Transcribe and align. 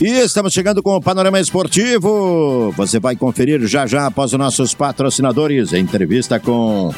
E 0.00 0.08
estamos 0.18 0.52
chegando 0.52 0.82
com 0.82 0.96
o 0.96 1.00
Panorama 1.00 1.40
Esportivo. 1.40 2.72
Você 2.76 2.98
vai 2.98 3.16
conferir 3.16 3.64
já 3.66 3.86
já 3.86 4.06
após 4.06 4.32
os 4.32 4.38
nossos 4.38 4.74
patrocinadores. 4.74 5.72
Entrevista 5.72 6.38
com 6.40 6.92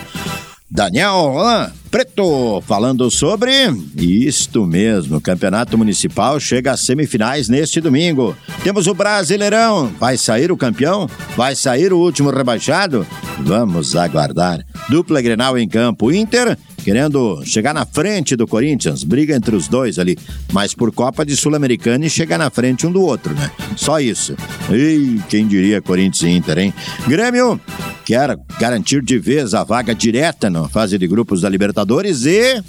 Daniel 0.69 1.29
Roland 1.29 1.73
Preto, 1.91 2.61
falando 2.63 3.11
sobre 3.11 3.53
isto 3.97 4.67
mesmo. 4.67 5.21
Campeonato 5.21 5.79
Municipal 5.79 6.41
chega 6.41 6.73
às 6.73 6.81
semifinais 6.81 7.49
neste 7.49 7.81
domingo. 7.81 8.37
Temos 8.65 8.87
o 8.87 8.95
Brasileirão. 8.95 9.93
Vai 9.99 10.17
sair 10.17 10.51
o 10.51 10.57
campeão? 10.57 11.09
Vai 11.37 11.55
sair 11.55 11.93
o 11.93 11.99
último 11.99 12.31
rebaixado? 12.31 13.07
Vamos 13.41 13.95
aguardar. 13.95 14.65
Dupla 14.89 15.21
Grenal 15.21 15.57
em 15.57 15.69
campo. 15.69 16.11
Inter 16.11 16.59
querendo 16.87 17.43
chegar 17.45 17.75
na 17.75 17.85
frente 17.85 18.37
do 18.37 18.47
Corinthians, 18.47 19.03
briga 19.03 19.35
entre 19.35 19.57
os 19.57 19.67
dois 19.67 19.99
ali, 19.99 20.17
mas 20.53 20.73
por 20.73 20.93
Copa 20.93 21.27
de 21.27 21.37
Sul-Americana 21.37 22.07
e 22.07 22.09
chegar 22.09 22.39
na 22.39 22.49
frente 22.49 22.87
um 22.87 22.93
do 22.93 23.03
outro, 23.03 23.35
né? 23.35 23.51
Só 23.75 23.99
isso. 23.99 24.37
E 24.71 25.21
quem 25.29 25.49
diria 25.49 25.83
Corinthians 25.83 26.23
e 26.23 26.37
Inter, 26.37 26.59
hein? 26.59 26.75
Grêmio 27.09 27.61
quer 28.05 28.39
garantir 28.61 29.03
de 29.03 29.19
vez 29.19 29.53
a 29.53 29.65
vaga 29.65 29.93
direta 29.97 30.49
na 30.49 30.69
fase 30.69 30.97
de 30.97 31.09
grupos 31.09 31.41
da 31.41 31.49
Libertadores 31.49 32.25
e 32.25 32.63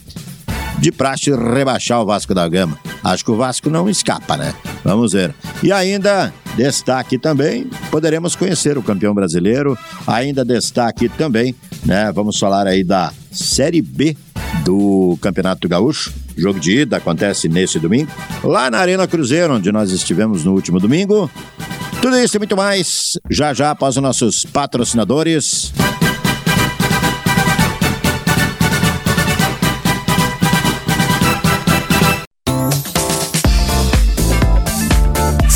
de 0.80 0.91
praxe 0.91 1.30
rebaixar 1.31 2.02
o 2.02 2.06
Vasco 2.08 2.34
da 2.34 2.50
Gama. 2.50 2.80
Acho 3.03 3.23
que 3.23 3.30
o 3.30 3.38
Vasco 3.38 3.69
não 3.69 3.88
escapa, 3.88 4.36
né? 4.36 4.52
Vamos 4.84 5.13
ver. 5.13 5.31
E 5.61 5.72
ainda 5.72 6.34
destaque 6.56 7.19
também, 7.19 7.69
poderemos 7.91 8.36
conhecer 8.36 8.80
o 8.80 8.84
campeão 8.84 9.13
brasileiro. 9.13 9.78
Ainda 10.08 10.44
destaque 10.44 11.08
também, 11.08 11.53
né? 11.88 12.11
Vamos 12.11 12.38
falar 12.38 12.67
aí 12.67 12.83
da 12.83 13.11
Série 13.31 13.81
B 13.81 14.16
do 14.63 15.17
Campeonato 15.21 15.67
Gaúcho. 15.67 16.13
Jogo 16.35 16.59
de 16.59 16.81
ida 16.81 16.97
acontece 16.97 17.49
nesse 17.49 17.79
domingo, 17.79 18.11
lá 18.44 18.69
na 18.69 18.77
Arena 18.77 19.07
Cruzeiro, 19.07 19.55
onde 19.55 19.71
nós 19.71 19.89
estivemos 19.91 20.44
no 20.44 20.53
último 20.53 20.79
domingo. 20.79 21.31
Tudo 22.02 22.16
isso 22.17 22.38
e 22.38 22.39
muito 22.39 22.55
mais, 22.55 23.17
já 23.29 23.53
já 23.53 23.71
após 23.71 23.95
os 23.95 24.03
nossos 24.03 24.45
patrocinadores. 24.45 25.73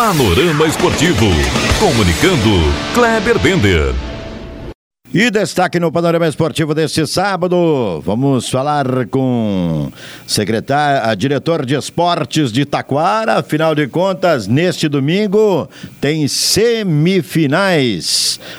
Panorama 0.00 0.64
Esportivo. 0.66 1.26
Comunicando, 1.78 2.72
Kleber 2.94 3.38
Bender. 3.38 3.94
E 5.12 5.30
destaque 5.30 5.78
no 5.78 5.92
panorama 5.92 6.26
esportivo 6.26 6.74
deste 6.74 7.06
sábado, 7.06 8.00
vamos 8.00 8.48
falar 8.48 9.06
com 9.08 9.92
secretário, 10.26 11.06
a 11.06 11.14
diretor 11.14 11.66
de 11.66 11.74
esportes 11.74 12.50
de 12.50 12.64
Taquara. 12.64 13.40
Afinal 13.40 13.74
de 13.74 13.86
contas, 13.88 14.46
neste 14.46 14.88
domingo 14.88 15.68
tem 16.00 16.26
semifinais 16.26 17.60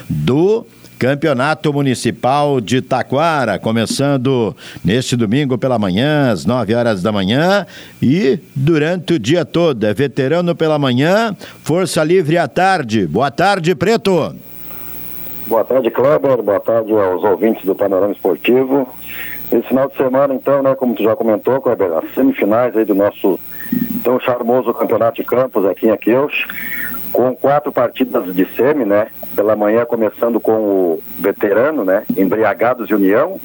do 0.08 0.64
Campeonato 1.02 1.74
Municipal 1.74 2.62
de 2.62 2.80
Taquara, 2.80 3.58
começando 3.58 4.56
neste 4.86 5.16
domingo 5.16 5.58
pela 5.58 5.80
manhã, 5.80 6.30
às 6.30 6.46
9 6.46 6.76
horas 6.76 7.02
da 7.02 7.12
manhã, 7.12 7.66
e 8.00 8.38
durante 8.56 9.14
o 9.14 9.20
dia 9.20 9.44
todo. 9.44 9.84
É 9.84 9.96
veterano 9.96 10.56
pela 10.56 10.78
manhã, 10.78 11.36
Força 11.64 12.04
Livre 12.04 12.38
à 12.38 12.48
tarde. 12.48 13.08
Boa 13.08 13.32
tarde, 13.32 13.74
Preto. 13.74 14.36
Boa 15.48 15.64
tarde, 15.64 15.90
Kleber. 15.90 16.44
Boa 16.44 16.60
tarde 16.60 16.92
aos 16.92 17.24
ouvintes 17.24 17.66
do 17.66 17.74
Panorama 17.74 18.14
Esportivo. 18.14 18.88
Esse 19.52 19.70
final 19.70 19.90
de 19.90 19.98
semana, 19.98 20.36
então, 20.36 20.62
né, 20.62 20.76
como 20.76 20.94
tu 20.94 21.02
já 21.02 21.16
comentou, 21.16 21.60
Kleber, 21.62 21.94
as 21.94 22.14
semifinais 22.14 22.78
aí 22.78 22.86
do 22.86 22.94
nosso 22.94 23.40
tão 24.04 24.20
charmoso 24.20 24.72
Campeonato 24.72 25.16
de 25.16 25.24
Campos 25.28 25.66
aqui 25.66 25.88
em 25.88 25.90
Aqueus 25.90 26.46
com 27.12 27.36
quatro 27.36 27.72
partidas 27.72 28.34
de 28.36 28.46
semi, 28.56 28.86
né? 28.86 29.08
Pela 29.36 29.56
manhã 29.56 29.86
começando 29.86 30.40
com 30.40 30.54
o 30.54 31.04
veterano, 31.20 31.86
né? 31.86 32.04
Embriagados 32.18 32.88
de 32.88 32.96
União, 32.96 33.40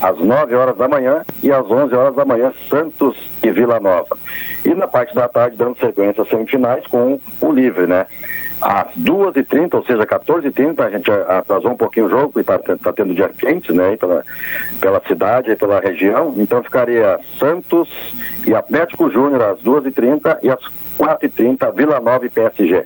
às 0.00 0.18
9 0.18 0.54
horas 0.54 0.76
da 0.76 0.88
manhã 0.88 1.22
e 1.42 1.50
às 1.50 1.68
11 1.68 1.94
horas 1.94 2.14
da 2.14 2.24
manhã 2.24 2.52
Santos 2.68 3.16
e 3.42 3.50
Vila 3.50 3.80
Nova. 3.80 4.16
E 4.64 4.74
na 4.74 4.86
parte 4.86 5.14
da 5.14 5.28
tarde 5.28 5.56
dando 5.56 5.78
sequência 5.78 6.22
às 6.22 6.28
semifinais 6.28 6.86
com 6.86 7.20
o 7.40 7.52
livre, 7.52 7.86
né? 7.86 8.06
Às 8.60 8.88
2h30, 8.98 9.74
ou 9.74 9.84
seja, 9.84 10.04
14h30, 10.04 10.80
a 10.80 10.90
gente 10.90 11.08
atrasou 11.10 11.70
um 11.70 11.76
pouquinho 11.76 12.06
o 12.06 12.10
jogo, 12.10 12.32
porque 12.32 12.40
está 12.40 12.58
tá 12.58 12.92
tendo 12.92 13.14
dia 13.14 13.28
quente, 13.28 13.72
né? 13.72 13.96
Pela, 13.96 14.24
pela 14.80 15.00
cidade 15.06 15.52
e 15.52 15.56
pela 15.56 15.80
região. 15.80 16.34
Então 16.36 16.62
ficaria 16.62 17.20
Santos 17.38 17.88
e 18.46 18.54
Atlético 18.54 19.10
Júnior 19.10 19.42
às 19.42 19.60
2h30 19.60 20.38
e 20.42 20.50
às 20.50 20.60
4h30 20.98 21.72
Vila 21.74 22.00
Nova 22.00 22.26
e 22.26 22.30
PSG. 22.30 22.84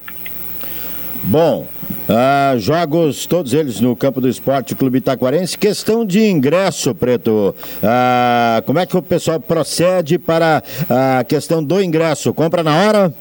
Bom, 1.25 1.67
ah, 2.15 2.55
jogos, 2.59 3.27
todos 3.27 3.55
eles 3.55 3.81
no 3.81 3.97
campo 3.97 4.21
do 4.21 4.29
esporte 4.29 4.75
Clube 4.75 4.99
Itaquarense. 4.99 5.57
Questão 5.57 6.05
de 6.05 6.25
ingresso, 6.29 6.95
Preto. 6.95 7.55
Ah, 7.83 8.63
como 8.67 8.79
é 8.79 8.87
que 8.87 8.97
o 8.97 9.03
pessoal 9.03 9.41
procede 9.41 10.19
para 10.19 10.63
a 10.91 11.25
questão 11.25 11.65
do 11.65 11.83
ingresso? 11.83 12.35
Compra 12.35 12.63
na 12.63 12.77
hora? 12.77 13.15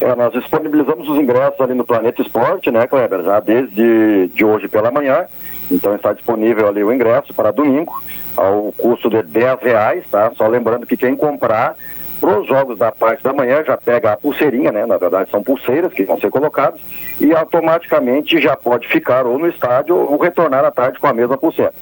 É, 0.00 0.14
nós 0.16 0.32
disponibilizamos 0.32 1.08
os 1.08 1.16
ingressos 1.16 1.60
ali 1.60 1.74
no 1.74 1.84
Planeta 1.84 2.20
Esporte, 2.20 2.70
né, 2.70 2.86
Kleber? 2.86 3.22
Já 3.22 3.40
desde 3.40 4.28
de 4.34 4.44
hoje 4.44 4.68
pela 4.68 4.90
manhã. 4.90 5.26
Então 5.70 5.94
está 5.94 6.12
disponível 6.12 6.68
ali 6.68 6.82
o 6.82 6.92
ingresso 6.92 7.32
para 7.32 7.50
domingo, 7.50 8.02
ao 8.36 8.72
custo 8.72 9.08
de 9.08 9.22
10 9.22 9.60
reais, 9.62 10.04
tá? 10.10 10.32
Só 10.36 10.46
lembrando 10.46 10.86
que 10.86 10.96
quem 10.96 11.16
comprar 11.16 11.76
para 12.22 12.38
os 12.38 12.46
jogos 12.46 12.78
da 12.78 12.92
parte 12.92 13.20
da 13.20 13.32
manhã 13.32 13.64
já 13.66 13.76
pega 13.76 14.12
a 14.12 14.16
pulseirinha, 14.16 14.70
né? 14.70 14.86
Na 14.86 14.96
verdade 14.96 15.28
são 15.28 15.42
pulseiras 15.42 15.92
que 15.92 16.04
vão 16.04 16.20
ser 16.20 16.30
colocadas 16.30 16.80
e 17.20 17.32
automaticamente 17.32 18.40
já 18.40 18.56
pode 18.56 18.86
ficar 18.86 19.26
ou 19.26 19.40
no 19.40 19.48
estádio 19.48 19.96
ou 19.96 20.16
retornar 20.16 20.64
à 20.64 20.70
tarde 20.70 21.00
com 21.00 21.08
a 21.08 21.12
mesma 21.12 21.36
pulseira. 21.36 21.74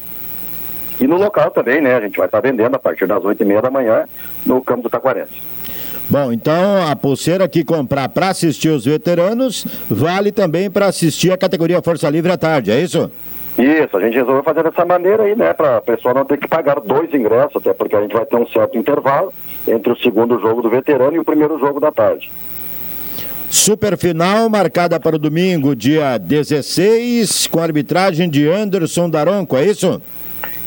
E 0.99 1.07
no 1.07 1.19
local 1.19 1.51
também, 1.51 1.83
né? 1.83 1.95
A 1.95 2.01
gente 2.01 2.17
vai 2.17 2.27
estar 2.27 2.41
vendendo 2.41 2.75
a 2.75 2.79
partir 2.79 3.07
das 3.07 3.23
oito 3.23 3.43
e 3.43 3.45
meia 3.45 3.61
da 3.61 3.71
manhã 3.71 4.07
no 4.47 4.63
campo 4.63 4.85
do 4.85 4.89
Taquarense. 4.89 5.43
Bom, 6.09 6.33
então 6.33 6.91
a 6.91 6.97
pulseira 6.97 7.47
que 7.47 7.63
comprar 7.63 8.09
para 8.09 8.31
assistir 8.31 8.71
os 8.71 8.87
veteranos 8.87 9.67
vale 9.91 10.33
também 10.33 10.71
para 10.71 10.87
assistir 10.87 11.33
a 11.33 11.37
categoria 11.37 11.83
Força 11.83 12.09
Livre 12.09 12.33
à 12.33 12.39
tarde, 12.39 12.71
é 12.71 12.81
isso? 12.81 13.13
Isso, 13.61 13.95
a 13.95 14.01
gente 14.01 14.15
resolveu 14.15 14.43
fazer 14.43 14.63
dessa 14.63 14.87
maneira 14.87 15.25
aí, 15.25 15.37
né, 15.37 15.53
para 15.53 15.77
a 15.77 15.81
pessoa 15.83 16.15
não 16.15 16.25
ter 16.25 16.39
que 16.39 16.49
pagar 16.49 16.81
dois 16.81 17.13
ingressos, 17.13 17.57
até 17.57 17.75
porque 17.75 17.95
a 17.95 18.01
gente 18.01 18.15
vai 18.15 18.25
ter 18.25 18.37
um 18.37 18.47
certo 18.47 18.79
intervalo 18.79 19.33
entre 19.69 19.93
o 19.93 19.97
segundo 19.99 20.41
jogo 20.41 20.63
do 20.63 20.71
veterano 20.71 21.17
e 21.17 21.19
o 21.19 21.25
primeiro 21.25 21.59
jogo 21.59 21.79
da 21.79 21.93
tarde. 21.93 22.31
Super 23.51 23.99
final 23.99 24.49
marcada 24.49 24.99
para 24.99 25.17
o 25.17 25.19
domingo, 25.19 25.77
dia 25.77 26.17
16, 26.17 27.49
com 27.49 27.61
a 27.61 27.65
arbitragem 27.65 28.31
de 28.31 28.49
Anderson 28.49 29.11
Daronco, 29.11 29.57
é 29.57 29.67
isso? 29.67 30.01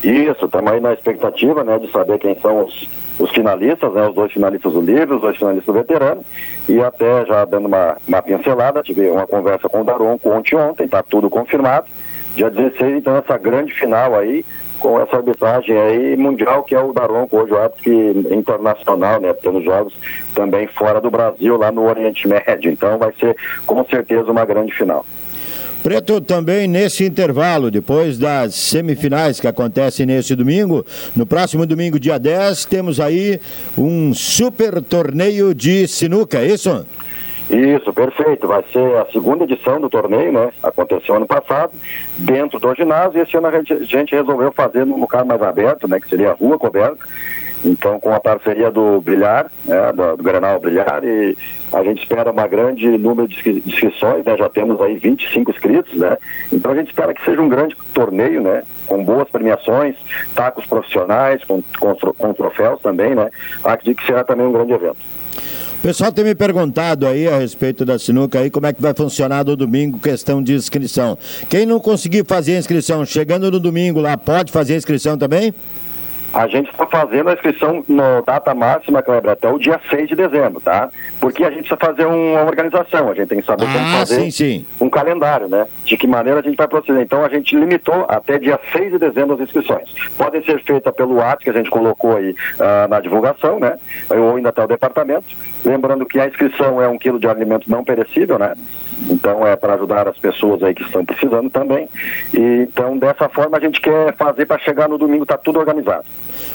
Isso, 0.03 0.45
estamos 0.45 0.71
aí 0.71 0.79
na 0.79 0.93
expectativa, 0.93 1.63
né, 1.63 1.79
de 1.79 1.89
saber 1.89 2.19
quem 2.19 2.37
são 2.41 2.65
os, 2.65 2.87
os 3.17 3.31
finalistas, 3.31 3.91
né, 3.93 4.07
os 4.07 4.13
dois 4.13 4.31
finalistas 4.31 4.71
do 4.71 4.81
livro, 4.81 5.15
os 5.15 5.21
dois 5.21 5.37
finalistas 5.37 5.65
do 5.65 5.79
veterano, 5.79 6.23
e 6.69 6.79
até 6.79 7.25
já 7.25 7.43
dando 7.45 7.67
uma, 7.67 7.97
uma 8.07 8.21
pincelada, 8.21 8.83
tive 8.83 9.09
uma 9.09 9.25
conversa 9.25 9.67
com 9.67 9.81
o 9.81 9.83
Daronco 9.83 10.29
ontem 10.29 10.55
ontem, 10.55 10.83
está 10.83 11.01
tudo 11.01 11.29
confirmado, 11.29 11.87
Dia 12.35 12.49
16, 12.49 12.97
então, 12.97 13.15
essa 13.15 13.37
grande 13.37 13.73
final 13.73 14.15
aí, 14.15 14.43
com 14.79 14.99
essa 14.99 15.17
arbitragem 15.17 15.77
aí 15.77 16.17
mundial, 16.17 16.63
que 16.63 16.75
é 16.75 16.81
o 16.81 16.91
Daronco, 16.91 17.37
hoje 17.37 17.53
o 17.53 17.57
árbitro 17.57 17.83
que, 17.83 18.33
internacional, 18.35 19.21
né, 19.21 19.33
tendo 19.33 19.61
jogos 19.63 19.93
também 20.33 20.67
fora 20.67 20.99
do 20.99 21.11
Brasil, 21.11 21.55
lá 21.57 21.71
no 21.71 21.87
Oriente 21.87 22.27
Médio. 22.27 22.71
Então 22.71 22.97
vai 22.97 23.13
ser, 23.19 23.35
com 23.65 23.85
certeza, 23.85 24.31
uma 24.31 24.45
grande 24.45 24.73
final. 24.73 25.05
Preto, 25.83 26.21
também 26.21 26.65
nesse 26.65 27.03
intervalo, 27.03 27.69
depois 27.69 28.17
das 28.17 28.55
semifinais 28.55 29.41
que 29.41 29.47
acontecem 29.47 30.05
nesse 30.05 30.33
domingo, 30.33 30.85
no 31.13 31.25
próximo 31.25 31.65
domingo, 31.65 31.99
dia 31.99 32.17
10, 32.17 32.65
temos 32.65 33.01
aí 33.01 33.37
um 33.77 34.13
super 34.13 34.81
torneio 34.81 35.53
de 35.53 35.85
sinuca, 35.85 36.39
é 36.39 36.47
isso? 36.47 36.85
Isso, 37.49 37.93
perfeito. 37.93 38.47
Vai 38.47 38.63
ser 38.71 38.97
a 38.97 39.05
segunda 39.11 39.43
edição 39.43 39.79
do 39.79 39.89
torneio, 39.89 40.31
né? 40.31 40.51
Aconteceu 40.61 41.15
ano 41.15 41.27
passado, 41.27 41.73
dentro 42.17 42.59
do 42.59 42.75
ginásio, 42.75 43.19
e 43.19 43.21
esse 43.21 43.35
ano 43.37 43.47
a 43.47 43.51
gente, 43.51 43.73
a 43.73 43.83
gente 43.83 44.15
resolveu 44.15 44.51
fazer 44.51 44.85
num 44.85 44.99
lugar 44.99 45.25
mais 45.25 45.41
aberto, 45.41 45.87
né? 45.87 45.99
Que 45.99 46.09
seria 46.09 46.31
a 46.31 46.35
rua 46.35 46.57
coberta. 46.57 46.97
Então, 47.65 47.97
com 47.97 48.13
a 48.13 48.19
parceria 48.19 48.69
do 48.69 48.99
Brilhar, 48.99 49.49
né, 49.63 49.93
do, 49.93 50.17
do 50.17 50.23
Granal 50.23 50.59
Brilhar, 50.59 51.01
e 51.03 51.37
a 51.71 51.81
gente 51.81 52.01
espera 52.01 52.29
uma 52.29 52.45
grande 52.45 52.89
número 52.97 53.27
de 53.27 53.63
inscrições, 53.65 54.25
né, 54.25 54.35
já 54.37 54.49
temos 54.49 54.81
aí 54.81 54.97
25 54.97 55.49
inscritos, 55.49 55.93
né, 55.93 56.17
então 56.51 56.71
a 56.71 56.75
gente 56.75 56.89
espera 56.89 57.13
que 57.13 57.23
seja 57.23 57.41
um 57.41 57.47
grande 57.47 57.75
torneio, 57.93 58.41
né, 58.41 58.63
com 58.85 59.01
boas 59.03 59.29
premiações, 59.29 59.95
tacos 60.35 60.65
profissionais, 60.65 61.41
com, 61.45 61.63
com, 61.79 61.95
com 61.95 62.33
troféus 62.33 62.81
também, 62.81 63.15
né, 63.15 63.29
acredito 63.63 63.99
que 63.99 64.07
será 64.07 64.25
também 64.25 64.45
um 64.45 64.51
grande 64.51 64.73
evento. 64.73 65.22
O 65.83 65.85
pessoal 65.85 66.13
tem 66.13 66.23
me 66.23 66.33
perguntado 66.33 67.05
aí 67.05 67.27
a 67.27 67.37
respeito 67.37 67.83
da 67.83 67.99
sinuca 67.99 68.39
aí, 68.39 68.49
como 68.49 68.65
é 68.65 68.71
que 68.71 68.81
vai 68.81 68.93
funcionar 68.93 69.43
no 69.43 69.53
domingo, 69.53 69.99
questão 69.99 70.41
de 70.41 70.53
inscrição. 70.53 71.17
Quem 71.49 71.65
não 71.65 71.77
conseguir 71.77 72.23
fazer 72.25 72.55
a 72.55 72.59
inscrição, 72.59 73.05
chegando 73.05 73.51
no 73.51 73.59
domingo 73.59 73.99
lá, 73.99 74.15
pode 74.15 74.49
fazer 74.49 74.75
a 74.75 74.77
inscrição 74.77 75.17
também? 75.17 75.53
A 76.33 76.47
gente 76.47 76.71
está 76.71 76.87
fazendo 76.87 77.29
a 77.29 77.33
inscrição 77.33 77.83
no 77.85 78.21
data 78.25 78.55
máxima, 78.55 79.03
Kleber, 79.03 79.33
até 79.33 79.51
o 79.51 79.59
dia 79.59 79.79
6 79.89 80.07
de 80.07 80.15
dezembro, 80.15 80.61
tá? 80.61 80.89
Porque 81.19 81.43
a 81.43 81.49
gente 81.51 81.67
precisa 81.67 81.77
fazer 81.77 82.05
uma 82.05 82.43
organização, 82.43 83.11
a 83.11 83.13
gente 83.13 83.27
tem 83.27 83.39
que 83.41 83.45
saber 83.45 83.65
ah, 83.65 83.73
como 83.73 83.85
fazer 83.89 84.21
sim, 84.21 84.31
sim. 84.31 84.65
um 84.79 84.89
calendário, 84.89 85.49
né? 85.49 85.67
De 85.83 85.97
que 85.97 86.07
maneira 86.07 86.39
a 86.39 86.43
gente 86.43 86.55
vai 86.55 86.67
proceder. 86.67 87.03
Então 87.03 87.25
a 87.25 87.29
gente 87.29 87.55
limitou 87.55 88.05
até 88.07 88.39
dia 88.39 88.57
6 88.71 88.93
de 88.93 88.99
dezembro 88.99 89.35
as 89.35 89.41
inscrições. 89.41 89.93
Podem 90.17 90.41
ser 90.45 90.63
feitas 90.63 90.95
pelo 90.95 91.15
WhatsApp, 91.15 91.43
que 91.43 91.49
a 91.49 91.53
gente 91.53 91.69
colocou 91.69 92.15
aí 92.15 92.31
uh, 92.31 92.87
na 92.89 93.01
divulgação, 93.01 93.59
né? 93.59 93.77
Ou 94.09 94.37
ainda 94.37 94.47
até 94.47 94.63
o 94.63 94.67
departamento. 94.67 95.25
Lembrando 95.65 96.05
que 96.05 96.19
a 96.19 96.27
inscrição 96.27 96.81
é 96.81 96.87
um 96.87 96.97
quilo 96.97 97.19
de 97.19 97.27
alimento 97.27 97.69
não 97.69 97.83
perecível, 97.83 98.37
né? 98.37 98.53
Então 99.09 99.45
é 99.45 99.55
para 99.55 99.75
ajudar 99.75 100.07
as 100.07 100.17
pessoas 100.17 100.61
aí 100.63 100.73
que 100.73 100.83
estão 100.83 101.05
precisando 101.05 101.49
também. 101.49 101.87
E, 102.33 102.67
então 102.69 102.97
dessa 102.97 103.29
forma 103.29 103.57
a 103.57 103.59
gente 103.59 103.81
quer 103.81 104.15
fazer 104.15 104.45
para 104.45 104.59
chegar 104.59 104.89
no 104.89 104.97
domingo, 104.97 105.25
tá 105.25 105.37
tudo 105.37 105.59
organizado. 105.59 106.05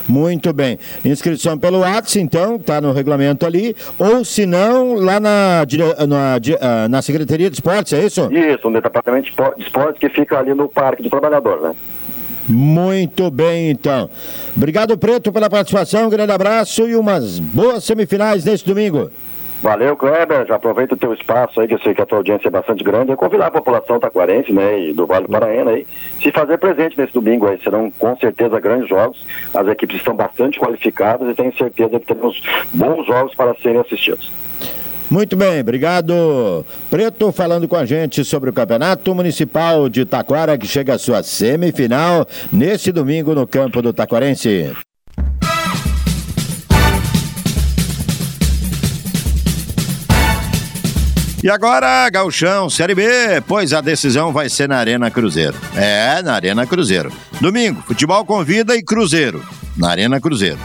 Muito 0.07 0.51
bem. 0.53 0.79
Inscrição 1.05 1.57
pelo 1.57 1.79
WhatsApp, 1.79 2.19
então, 2.19 2.55
está 2.55 2.81
no 2.81 2.91
regulamento 2.91 3.45
ali. 3.45 3.75
Ou 3.97 4.25
se 4.25 4.45
não, 4.45 4.95
lá 4.95 5.19
na, 5.19 5.65
na, 6.07 6.35
ah, 6.61 6.87
na 6.87 7.01
Secretaria 7.01 7.49
de 7.49 7.55
Esportes, 7.55 7.93
é 7.93 8.05
isso? 8.05 8.29
Isso, 8.31 8.69
no 8.69 8.81
Departamento 8.81 9.31
de 9.31 9.63
Esportes 9.63 9.99
que 9.99 10.09
fica 10.09 10.39
ali 10.39 10.53
no 10.53 10.67
Parque 10.67 11.03
do 11.03 11.09
Trabalhador, 11.09 11.61
né? 11.61 11.75
Muito 12.49 13.29
bem, 13.29 13.69
então. 13.69 14.09
Obrigado, 14.57 14.97
Preto, 14.97 15.31
pela 15.31 15.49
participação. 15.49 16.07
Um 16.07 16.09
grande 16.09 16.31
abraço 16.31 16.87
e 16.87 16.95
umas 16.95 17.39
boas 17.39 17.83
semifinais 17.83 18.43
neste 18.43 18.67
domingo. 18.67 19.11
Valeu, 19.61 19.95
Kleber. 19.97 20.47
Já 20.47 20.55
aproveita 20.55 20.95
o 20.95 20.97
teu 20.97 21.13
espaço 21.13 21.59
aí, 21.59 21.67
que 21.67 21.73
eu 21.73 21.79
sei 21.79 21.93
que 21.93 22.01
a 22.01 22.05
tua 22.05 22.19
audiência 22.19 22.47
é 22.47 22.51
bastante 22.51 22.83
grande. 22.83 23.11
E 23.11 23.15
convidar 23.15 23.47
a 23.47 23.51
população 23.51 23.99
taquarense, 23.99 24.53
né, 24.53 24.79
e 24.79 24.93
do 24.93 25.05
Vale 25.05 25.27
do 25.27 25.31
Paraíba 25.31 25.71
aí, 25.71 25.85
se 26.21 26.31
fazer 26.31 26.57
presente 26.57 26.97
nesse 26.97 27.13
domingo 27.13 27.45
aí. 27.45 27.59
Serão 27.61 27.91
com 27.91 28.15
certeza 28.17 28.59
grandes 28.59 28.87
jogos. 28.87 29.23
As 29.53 29.67
equipes 29.67 29.97
estão 29.97 30.15
bastante 30.15 30.59
qualificadas 30.59 31.29
e 31.29 31.33
tenho 31.33 31.55
certeza 31.57 31.99
que 31.99 32.05
teremos 32.05 32.41
bons 32.73 33.05
jogos 33.05 33.35
para 33.35 33.53
serem 33.55 33.81
assistidos. 33.81 34.31
Muito 35.09 35.35
bem, 35.35 35.59
obrigado. 35.61 36.63
Preto 36.89 37.31
falando 37.31 37.67
com 37.67 37.75
a 37.75 37.85
gente 37.85 38.23
sobre 38.23 38.51
o 38.51 38.53
Campeonato 38.53 39.15
Municipal 39.15 39.89
de 39.89 40.05
Taquara, 40.05 40.57
que 40.57 40.67
chega 40.67 40.93
à 40.93 40.99
sua 40.99 41.23
semifinal 41.23 42.27
nesse 42.53 42.91
domingo 42.91 43.33
no 43.33 43.47
campo 43.47 43.81
do 43.81 43.91
Taquarense. 43.91 44.71
E 51.41 51.49
agora, 51.49 52.09
Gauchão, 52.09 52.69
Série 52.69 52.93
B, 52.93 53.07
pois 53.47 53.71
a 53.71 53.79
decisão 53.79 54.31
vai 54.33 54.49
ser 54.49 54.67
na 54.67 54.75
Arena 54.75 55.09
Cruzeiro. 55.09 55.55
É, 55.73 56.21
na 56.21 56.33
Arena 56.33 56.67
Cruzeiro. 56.67 57.11
Domingo, 57.39 57.81
futebol 57.81 58.25
convida 58.25 58.75
e 58.75 58.83
Cruzeiro, 58.83 59.41
na 59.77 59.89
Arena 59.89 60.19
Cruzeiro. 60.19 60.59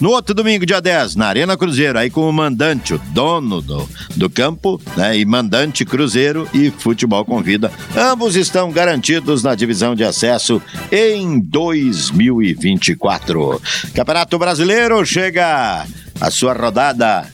No 0.00 0.10
outro 0.10 0.34
domingo, 0.34 0.66
dia 0.66 0.80
10, 0.80 1.14
na 1.14 1.26
Arena 1.26 1.56
Cruzeiro, 1.56 1.96
aí 1.98 2.10
com 2.10 2.28
o 2.28 2.32
mandante, 2.32 2.94
o 2.94 2.98
dono 3.12 3.62
do, 3.62 3.88
do 4.16 4.28
campo, 4.28 4.80
né? 4.96 5.16
E 5.16 5.24
mandante 5.24 5.84
Cruzeiro 5.84 6.48
e 6.52 6.68
Futebol 6.70 7.24
Convida. 7.24 7.70
Ambos 7.96 8.34
estão 8.34 8.72
garantidos 8.72 9.44
na 9.44 9.54
divisão 9.54 9.94
de 9.94 10.02
acesso 10.02 10.60
em 10.90 11.38
2024. 11.38 13.62
Campeonato 13.94 14.38
Brasileiro 14.38 15.06
chega 15.06 15.86
a 16.20 16.30
sua 16.30 16.54
rodada 16.54 17.26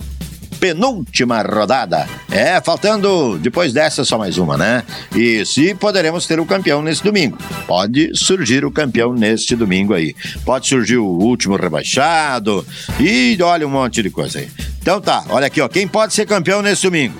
penúltima 0.61 1.43
rodada. 1.43 2.07
É, 2.31 2.61
faltando 2.61 3.39
depois 3.39 3.73
dessa 3.73 4.05
só 4.05 4.19
mais 4.19 4.37
uma, 4.37 4.59
né? 4.59 4.85
E 5.17 5.45
se 5.47 5.75
poderemos 5.75 6.27
ter 6.27 6.39
o 6.39 6.47
campeão 6.47 6.83
nesse 6.83 7.03
domingo. 7.03 7.39
Pode 7.67 8.11
surgir 8.15 8.65
o 8.65 8.71
campeão 8.71 9.15
neste 9.15 9.57
domingo 9.57 9.95
aí. 9.95 10.15
Pode 10.45 10.69
surgir 10.69 10.99
o 10.99 11.07
último 11.07 11.57
rebaixado 11.57 12.65
e 13.01 13.37
olha 13.43 13.67
um 13.67 13.71
monte 13.71 14.03
de 14.03 14.11
coisa 14.11 14.39
aí. 14.39 14.49
Então 14.81 15.01
tá, 15.01 15.25
olha 15.31 15.47
aqui, 15.47 15.61
ó, 15.61 15.69
quem 15.69 15.89
pode 15.89 16.13
ser 16.13 16.27
campeão 16.27 16.61
nesse 16.61 16.83
domingo? 16.83 17.19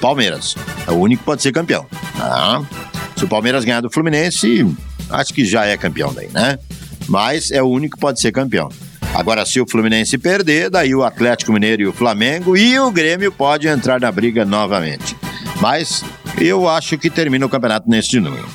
Palmeiras. 0.00 0.54
É 0.86 0.92
o 0.92 0.94
único 0.94 1.22
que 1.22 1.26
pode 1.26 1.42
ser 1.42 1.52
campeão. 1.52 1.84
Ah, 2.20 2.62
se 3.16 3.24
o 3.24 3.28
Palmeiras 3.28 3.64
ganhar 3.64 3.80
do 3.80 3.90
Fluminense, 3.90 4.64
acho 5.10 5.34
que 5.34 5.44
já 5.44 5.66
é 5.66 5.76
campeão 5.76 6.14
daí, 6.14 6.28
né? 6.28 6.58
Mas 7.08 7.50
é 7.50 7.62
o 7.62 7.66
único 7.66 7.96
que 7.96 8.00
pode 8.00 8.20
ser 8.20 8.30
campeão. 8.30 8.68
Agora, 9.14 9.46
se 9.46 9.60
o 9.60 9.66
Fluminense 9.66 10.18
perder, 10.18 10.70
daí 10.70 10.94
o 10.94 11.04
Atlético 11.04 11.52
Mineiro 11.52 11.82
e 11.82 11.86
o 11.86 11.92
Flamengo 11.92 12.56
e 12.56 12.78
o 12.78 12.90
Grêmio 12.90 13.32
pode 13.32 13.66
entrar 13.66 14.00
na 14.00 14.12
briga 14.12 14.44
novamente. 14.44 15.16
Mas 15.60 16.04
eu 16.38 16.68
acho 16.68 16.98
que 16.98 17.08
termina 17.08 17.46
o 17.46 17.48
campeonato 17.48 17.88
neste 17.88 18.20
número. 18.20 18.46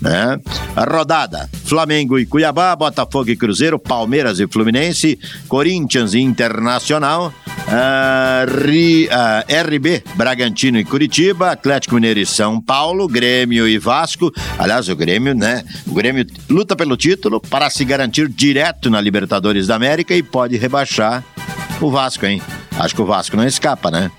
Né? 0.00 0.38
A 0.74 0.84
rodada: 0.84 1.48
Flamengo 1.64 2.18
e 2.18 2.26
Cuiabá, 2.26 2.74
Botafogo 2.74 3.30
e 3.30 3.36
Cruzeiro, 3.36 3.78
Palmeiras 3.78 4.40
e 4.40 4.48
Fluminense, 4.48 5.18
Corinthians 5.46 6.14
e 6.14 6.20
Internacional, 6.20 7.32
uh, 7.66 9.08
uh, 9.08 9.08
ah, 9.10 9.44
RB, 9.62 10.02
Bragantino 10.14 10.78
e 10.78 10.84
Curitiba, 10.84 11.50
Atlético 11.50 11.94
Mineiro 11.94 12.20
e 12.20 12.26
São 12.26 12.60
Paulo, 12.60 13.08
Grêmio 13.08 13.66
e 13.66 13.78
Vasco. 13.78 14.32
Aliás, 14.58 14.88
o 14.88 14.96
Grêmio, 14.96 15.34
né? 15.34 15.64
O 15.86 15.94
Grêmio 15.94 16.26
luta 16.48 16.76
pelo 16.76 16.96
título 16.96 17.40
para 17.40 17.68
se 17.70 17.84
garantir 17.84 18.28
direto 18.28 18.90
na 18.90 19.00
Libertadores 19.00 19.66
da 19.66 19.76
América 19.76 20.14
e 20.14 20.22
pode 20.22 20.56
rebaixar 20.56 21.24
o 21.80 21.90
Vasco, 21.90 22.26
hein? 22.26 22.42
Acho 22.78 22.94
que 22.94 23.02
o 23.02 23.06
Vasco 23.06 23.36
não 23.36 23.46
escapa, 23.46 23.90
né? 23.90 24.10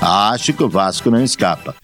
Acho 0.00 0.52
que 0.52 0.62
o 0.62 0.68
Vasco 0.68 1.10
não 1.10 1.22
escapa. 1.22 1.74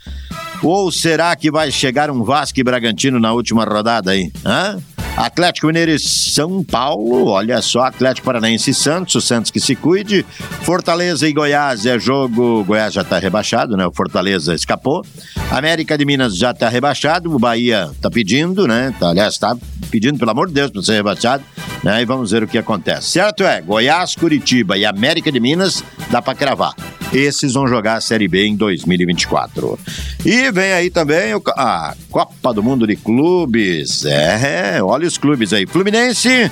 Ou 0.62 0.92
será 0.92 1.34
que 1.34 1.50
vai 1.50 1.70
chegar 1.72 2.10
um 2.10 2.22
Vasco 2.22 2.60
e 2.60 2.62
Bragantino 2.62 3.18
na 3.18 3.32
última 3.32 3.64
rodada 3.64 4.12
aí? 4.12 4.30
Hã? 4.44 4.78
Atlético 5.16 5.66
Mineiro 5.66 5.90
e 5.90 5.98
São 5.98 6.64
Paulo, 6.64 7.26
olha 7.26 7.60
só, 7.60 7.82
Atlético 7.82 8.24
Paranaense 8.24 8.70
e 8.70 8.74
Santos, 8.74 9.14
o 9.14 9.20
Santos 9.20 9.50
que 9.50 9.60
se 9.60 9.76
cuide. 9.76 10.24
Fortaleza 10.62 11.28
e 11.28 11.32
Goiás 11.32 11.84
é 11.84 11.98
jogo. 11.98 12.64
Goiás 12.64 12.94
já 12.94 13.02
está 13.02 13.18
rebaixado, 13.18 13.76
né? 13.76 13.86
O 13.86 13.92
Fortaleza 13.92 14.54
escapou. 14.54 15.04
América 15.50 15.98
de 15.98 16.04
Minas 16.04 16.36
já 16.36 16.52
está 16.52 16.68
rebaixado, 16.68 17.34
o 17.34 17.38
Bahia 17.38 17.90
está 17.92 18.10
pedindo, 18.10 18.66
né? 18.66 18.94
Tá, 18.98 19.10
aliás, 19.10 19.34
está 19.34 19.54
pedindo, 19.92 20.18
pelo 20.18 20.30
amor 20.30 20.48
de 20.48 20.54
Deus, 20.54 20.70
para 20.70 20.82
ser 20.82 20.94
rebaixado, 20.94 21.44
né? 21.84 22.00
E 22.00 22.04
vamos 22.06 22.30
ver 22.30 22.42
o 22.42 22.48
que 22.48 22.56
acontece. 22.56 23.10
Certo 23.10 23.44
é, 23.44 23.60
Goiás, 23.60 24.14
Curitiba 24.14 24.78
e 24.78 24.86
América 24.86 25.30
de 25.30 25.38
Minas, 25.38 25.84
dá 26.10 26.22
para 26.22 26.34
cravar. 26.34 26.74
Esses 27.12 27.52
vão 27.52 27.68
jogar 27.68 27.96
a 27.96 28.00
Série 28.00 28.26
B 28.26 28.46
em 28.46 28.56
2024. 28.56 29.78
E 30.24 30.50
vem 30.50 30.72
aí 30.72 30.88
também 30.88 31.34
a 31.54 31.94
Copa 32.10 32.54
do 32.54 32.62
Mundo 32.62 32.86
de 32.86 32.96
Clubes. 32.96 34.06
É, 34.06 34.82
olha 34.82 35.06
os 35.06 35.18
clubes 35.18 35.52
aí. 35.52 35.66
Fluminense, 35.66 36.50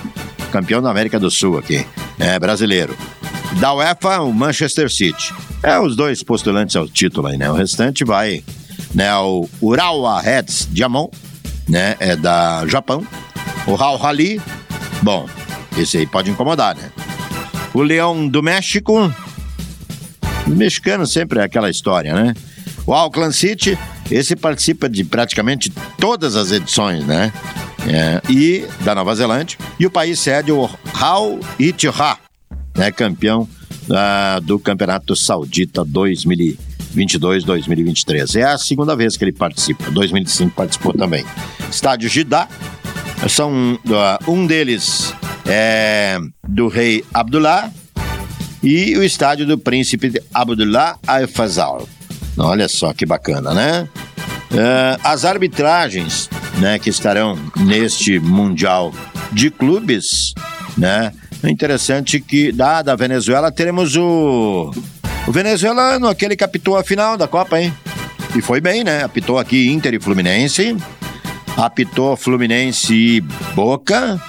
campeão 0.52 0.82
da 0.82 0.90
América 0.90 1.18
do 1.18 1.30
Sul 1.30 1.56
aqui, 1.56 1.86
é 2.18 2.38
brasileiro. 2.38 2.94
Da 3.58 3.72
UEFA, 3.72 4.20
o 4.20 4.32
Manchester 4.34 4.90
City. 4.90 5.32
É 5.62 5.78
os 5.78 5.96
dois 5.96 6.22
postulantes 6.22 6.76
ao 6.76 6.86
título 6.86 7.28
aí, 7.28 7.38
né? 7.38 7.50
O 7.50 7.54
restante 7.54 8.04
vai, 8.04 8.44
né? 8.94 9.14
O 9.16 9.48
Urawa 9.62 10.20
Reds 10.20 10.68
Diamond, 10.70 11.10
né? 11.68 11.96
É 11.98 12.16
da 12.16 12.66
Japão. 12.66 13.06
O 13.66 13.74
Al 13.74 13.96
Rally, 13.96 14.40
bom, 15.02 15.28
esse 15.76 15.98
aí 15.98 16.06
pode 16.06 16.30
incomodar, 16.30 16.76
né? 16.76 16.90
O 17.72 17.82
Leão 17.82 18.26
do 18.26 18.42
México, 18.42 19.12
o 20.46 20.50
mexicano 20.50 21.06
sempre 21.06 21.40
é 21.40 21.44
aquela 21.44 21.70
história, 21.70 22.14
né? 22.14 22.34
O 22.86 22.92
Auckland 22.92 23.34
City, 23.34 23.78
esse 24.10 24.34
participa 24.34 24.88
de 24.88 25.04
praticamente 25.04 25.70
todas 25.98 26.34
as 26.36 26.50
edições, 26.50 27.06
né? 27.06 27.32
É, 27.86 28.20
e 28.30 28.66
da 28.80 28.94
Nova 28.94 29.14
Zelândia. 29.14 29.58
E 29.78 29.86
o 29.86 29.90
país 29.90 30.18
cede 30.18 30.52
o 30.52 30.68
Hal 30.92 31.38
Itihad, 31.58 32.18
né? 32.76 32.90
Campeão 32.90 33.48
uh, 33.88 34.40
do 34.40 34.58
Campeonato 34.58 35.14
Saudita 35.14 35.84
2000 35.84 36.56
2022-2023. 36.94 38.36
É 38.40 38.44
a 38.44 38.58
segunda 38.58 38.96
vez 38.96 39.16
que 39.16 39.24
ele 39.24 39.32
participa. 39.32 39.90
2005 39.90 40.54
participou 40.54 40.92
também. 40.92 41.24
Estádio 41.70 42.08
Gidá. 42.08 42.48
São 43.28 43.78
um 44.26 44.46
deles 44.46 45.14
é 45.46 46.18
do 46.46 46.68
rei 46.68 47.04
Abdullah 47.12 47.70
e 48.62 48.96
o 48.96 49.02
estádio 49.02 49.46
do 49.46 49.58
príncipe 49.58 50.12
Abdullah 50.32 50.96
Al-Fazal. 51.06 51.88
Olha 52.38 52.68
só 52.68 52.92
que 52.92 53.04
bacana, 53.04 53.52
né? 53.52 53.88
Uh, 54.50 55.00
as 55.04 55.24
arbitragens 55.24 56.28
né, 56.58 56.78
que 56.78 56.90
estarão 56.90 57.38
neste 57.56 58.18
Mundial 58.18 58.92
de 59.32 59.50
Clubes, 59.50 60.34
né? 60.76 61.12
É 61.42 61.48
interessante 61.48 62.20
que 62.20 62.52
da, 62.52 62.82
da 62.82 62.94
Venezuela 62.94 63.50
teremos 63.50 63.96
o, 63.96 64.70
o 65.26 65.32
venezuelano, 65.32 66.06
aquele 66.06 66.36
que 66.36 66.44
apitou 66.44 66.76
a 66.76 66.84
final 66.84 67.16
da 67.16 67.26
Copa, 67.26 67.60
hein? 67.60 67.72
E 68.36 68.42
foi 68.42 68.60
bem, 68.60 68.84
né? 68.84 69.02
Apitou 69.02 69.38
aqui 69.38 69.70
Inter 69.70 69.94
e 69.94 70.00
Fluminense, 70.00 70.76
apitou 71.64 72.16
Fluminense 72.16 72.94
e 72.94 73.20
Boca, 73.54 74.20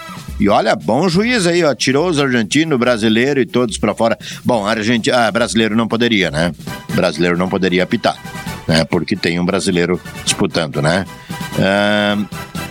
e 0.41 0.49
olha, 0.49 0.75
bom 0.75 1.07
juiz 1.07 1.45
aí, 1.45 1.63
ó. 1.63 1.75
Tirou 1.75 2.09
os 2.09 2.19
argentinos, 2.19 2.79
brasileiro 2.79 3.39
e 3.39 3.45
todos 3.45 3.77
para 3.77 3.93
fora. 3.93 4.17
Bom, 4.43 4.65
argentino, 4.65 5.15
ah, 5.15 5.29
brasileiro 5.31 5.75
não 5.75 5.87
poderia, 5.87 6.31
né? 6.31 6.51
Brasileiro 6.95 7.37
não 7.37 7.47
poderia 7.47 7.83
apitar, 7.83 8.17
né? 8.67 8.83
Porque 8.83 9.15
tem 9.15 9.39
um 9.39 9.45
brasileiro 9.45 10.01
disputando, 10.25 10.81
né? 10.81 11.05
Ah, 11.59 12.17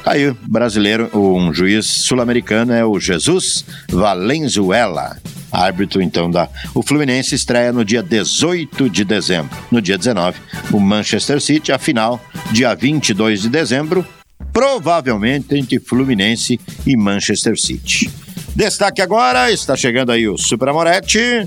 aí, 0.05 0.35
brasileiro, 0.43 1.11
um 1.17 1.55
juiz 1.55 1.87
sul-americano 1.87 2.73
é 2.73 2.85
o 2.85 2.99
Jesus 2.99 3.65
Valenzuela. 3.89 5.17
Árbitro, 5.53 6.03
então, 6.03 6.29
da. 6.29 6.49
O 6.75 6.83
Fluminense 6.83 7.37
estreia 7.37 7.73
no 7.73 7.85
dia 7.85 8.03
18 8.03 8.91
de 8.91 9.05
dezembro. 9.05 9.57
No 9.71 9.81
dia 9.81 9.97
19, 9.97 10.41
o 10.73 10.81
Manchester 10.81 11.41
City, 11.41 11.71
a 11.71 11.79
final, 11.79 12.21
dia 12.51 12.75
22 12.75 13.43
de 13.43 13.49
dezembro, 13.49 14.05
provavelmente 14.53 15.57
entre 15.57 15.79
Fluminense 15.79 16.59
e 16.87 16.97
Manchester 16.97 17.59
City. 17.59 18.11
Destaque 18.55 19.01
agora, 19.01 19.51
está 19.51 19.77
chegando 19.77 20.13
aí 20.13 20.29
o 20.29 20.37
Super 20.37 20.69
Amoretti. 20.69 21.47